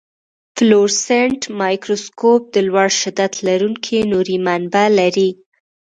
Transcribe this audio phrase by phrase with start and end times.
[0.55, 5.29] فلورسنټ مایکروسکوپ د لوړ شدت لرونکي نوري منبع لري.